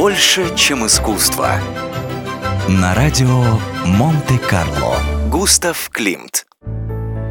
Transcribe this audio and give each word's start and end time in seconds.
Больше, 0.00 0.56
чем 0.56 0.86
искусство. 0.86 1.60
На 2.68 2.94
радио 2.94 3.44
Монте-Карло. 3.84 4.96
Густав 5.28 5.90
Климт. 5.92 6.46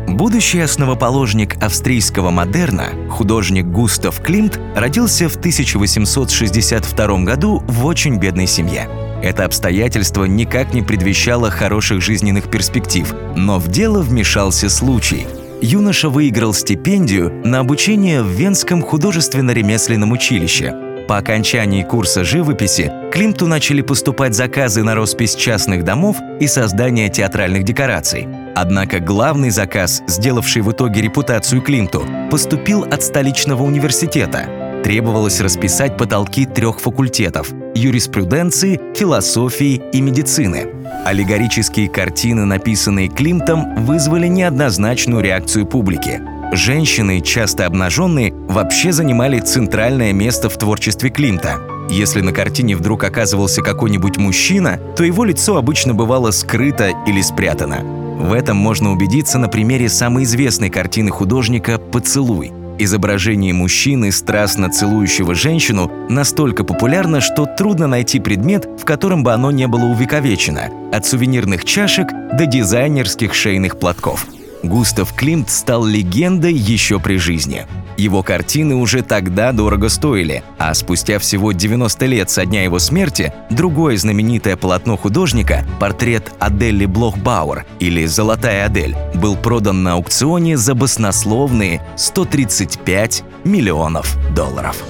Будущий 0.08 0.60
основоположник 0.60 1.58
австрийского 1.64 2.30
модерна, 2.30 2.90
художник 3.10 3.66
Густав 3.66 4.22
Климт, 4.22 4.60
родился 4.76 5.28
в 5.30 5.36
1862 5.38 7.24
году 7.24 7.64
в 7.68 7.88
очень 7.88 8.20
бедной 8.20 8.46
семье. 8.46 8.88
Это 9.24 9.46
обстоятельство 9.46 10.26
никак 10.26 10.72
не 10.72 10.84
предвещало 10.84 11.50
хороших 11.50 12.04
жизненных 12.04 12.52
перспектив, 12.52 13.12
но 13.36 13.58
в 13.58 13.68
дело 13.70 14.04
вмешался 14.04 14.70
случай. 14.70 15.26
Юноша 15.60 16.10
выиграл 16.10 16.54
стипендию 16.54 17.32
на 17.44 17.62
обучение 17.62 18.22
в 18.22 18.28
Венском 18.28 18.84
художественно-ремесленном 18.84 20.12
училище. 20.12 20.89
По 21.10 21.18
окончании 21.18 21.82
курса 21.82 22.24
живописи 22.24 22.92
Климту 23.12 23.48
начали 23.48 23.82
поступать 23.82 24.36
заказы 24.36 24.84
на 24.84 24.94
роспись 24.94 25.34
частных 25.34 25.84
домов 25.84 26.18
и 26.40 26.46
создание 26.46 27.10
театральных 27.10 27.64
декораций. 27.64 28.28
Однако 28.56 29.00
главный 29.00 29.50
заказ, 29.50 30.04
сделавший 30.06 30.62
в 30.62 30.72
итоге 30.72 31.02
репутацию 31.02 31.64
Климту, 31.64 32.06
поступил 32.30 32.84
от 32.84 33.02
столичного 33.02 33.64
университета. 33.64 34.82
Требовалось 34.84 35.42
расписать 35.42 35.98
потолки 35.98 36.46
трех 36.46 36.80
факультетов– 36.80 37.52
юриспруденции, 37.74 38.80
философии 38.96 39.82
и 39.92 40.02
медицины. 40.02 40.68
Аллегорические 41.06 41.90
картины, 41.90 42.46
написанные 42.46 43.08
Климтом, 43.08 43.84
вызвали 43.84 44.28
неоднозначную 44.28 45.24
реакцию 45.24 45.66
публики. 45.66 46.22
Женщины, 46.52 47.22
часто 47.22 47.68
обнаженные, 47.68 48.34
вообще 48.34 48.92
занимали 48.92 49.40
центральное 49.40 50.14
место 50.14 50.50
в 50.50 50.58
творчестве 50.58 51.12
Климта. 51.12 51.60
Если 51.92 52.22
на 52.22 52.32
картине 52.32 52.76
вдруг 52.76 53.04
оказывался 53.04 53.62
какой-нибудь 53.62 54.18
мужчина, 54.18 54.80
то 54.98 55.04
его 55.04 55.26
лицо 55.26 55.58
обычно 55.58 55.94
бывало 55.94 56.32
скрыто 56.32 56.92
или 57.06 57.22
спрятано. 57.22 57.82
В 57.84 58.34
этом 58.34 58.58
можно 58.58 58.92
убедиться 58.92 59.38
на 59.38 59.48
примере 59.48 59.90
самой 59.90 60.24
известной 60.24 60.72
картины 60.72 61.12
художника 61.12 61.78
«Поцелуй». 61.78 62.52
Изображение 62.80 63.54
мужчины, 63.54 64.12
страстно 64.12 64.72
целующего 64.72 65.36
женщину, 65.36 65.92
настолько 66.10 66.64
популярно, 66.64 67.22
что 67.22 67.46
трудно 67.46 67.86
найти 67.86 68.20
предмет, 68.20 68.68
в 68.80 68.86
котором 68.86 69.24
бы 69.24 69.34
оно 69.34 69.52
не 69.52 69.68
было 69.68 69.86
увековечено, 69.86 70.72
от 70.92 71.06
сувенирных 71.06 71.64
чашек 71.64 72.08
до 72.34 72.46
дизайнерских 72.48 73.36
шейных 73.36 73.78
платков– 73.78 74.26
Густав 74.64 75.14
Климт 75.14 75.50
стал 75.50 75.86
легендой 75.86 76.54
еще 76.54 77.00
при 77.00 77.18
жизни. 77.18 77.66
Его 77.98 78.24
картины 78.24 78.76
уже 78.76 79.02
тогда 79.02 79.52
дорого 79.52 79.90
стоили, 79.90 80.44
а 80.58 80.74
спустя 80.74 81.20
всего 81.20 81.52
90 81.52 82.06
лет 82.06 82.30
со 82.30 82.46
дня 82.46 82.64
его 82.64 82.80
смерти 82.80 83.34
другое 83.50 83.98
знаменитое 83.98 84.56
полотно 84.56 84.98
художника, 84.98 85.66
портрет 85.80 86.32
Адели 86.40 86.86
Блохбауэр 86.86 87.66
или 87.80 88.06
«Золотая 88.06 88.66
Адель», 88.66 88.96
был 89.16 89.36
продан 89.36 89.84
на 89.84 89.94
аукционе 89.94 90.58
за 90.58 90.76
баснословные 90.76 91.82
135 91.98 93.24
миллионов 93.44 94.18
долларов. 94.34 94.84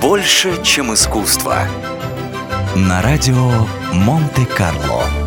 Больше, 0.00 0.62
чем 0.62 0.92
искусство. 0.92 1.66
На 2.76 3.00
радио 3.00 3.50
Монте-Карло. 3.92 5.23